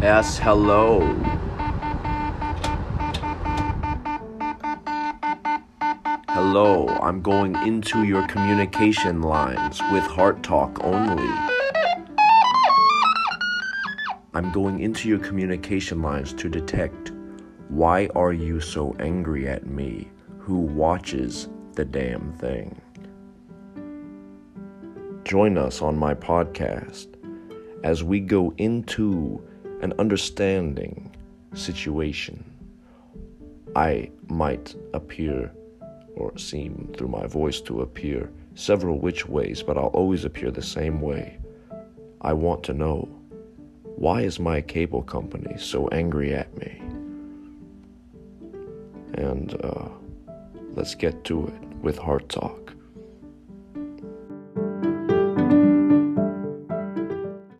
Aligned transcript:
Yes, 0.00 0.38
hello. 0.38 1.00
Hello, 6.28 6.86
I'm 7.02 7.20
going 7.20 7.56
into 7.66 8.04
your 8.04 8.24
communication 8.28 9.22
lines 9.22 9.82
with 9.90 10.04
heart 10.04 10.44
talk 10.44 10.84
only. 10.84 11.28
I'm 14.34 14.52
going 14.52 14.78
into 14.78 15.08
your 15.08 15.18
communication 15.18 16.00
lines 16.00 16.32
to 16.34 16.48
detect 16.48 17.10
why 17.68 18.08
are 18.14 18.32
you 18.32 18.60
so 18.60 18.94
angry 19.00 19.48
at 19.48 19.66
me 19.66 20.12
who 20.38 20.60
watches 20.60 21.48
the 21.72 21.84
damn 21.84 22.32
thing. 22.34 22.80
Join 25.24 25.58
us 25.58 25.82
on 25.82 25.98
my 25.98 26.14
podcast 26.14 27.08
as 27.82 28.04
we 28.04 28.20
go 28.20 28.54
into 28.58 29.42
an 29.80 29.92
understanding 29.98 31.14
situation. 31.54 32.44
I 33.76 34.10
might 34.28 34.74
appear 34.92 35.52
or 36.16 36.36
seem 36.36 36.92
through 36.96 37.08
my 37.08 37.26
voice 37.26 37.60
to 37.62 37.82
appear 37.82 38.30
several 38.54 38.98
which 38.98 39.28
ways, 39.28 39.62
but 39.62 39.76
I'll 39.76 39.86
always 39.86 40.24
appear 40.24 40.50
the 40.50 40.62
same 40.62 41.00
way. 41.00 41.38
I 42.20 42.32
want 42.32 42.64
to 42.64 42.74
know 42.74 43.08
why 43.96 44.22
is 44.22 44.40
my 44.40 44.60
cable 44.60 45.02
company 45.02 45.56
so 45.58 45.88
angry 45.88 46.34
at 46.34 46.56
me? 46.56 46.80
And 49.14 49.54
uh, 49.64 49.88
let's 50.74 50.94
get 50.94 51.24
to 51.24 51.46
it 51.46 51.68
with 51.82 51.98
Heart 51.98 52.28
Talk. 52.28 52.67